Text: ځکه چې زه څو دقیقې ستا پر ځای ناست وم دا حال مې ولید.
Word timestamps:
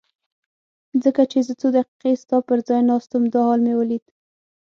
ځکه 1.03 1.21
چې 1.31 1.39
زه 1.47 1.53
څو 1.61 1.67
دقیقې 1.75 2.13
ستا 2.23 2.37
پر 2.47 2.57
ځای 2.67 2.81
ناست 2.89 3.09
وم 3.11 3.23
دا 3.33 3.41
حال 3.47 3.59
مې 3.65 3.73
ولید. 3.77 4.03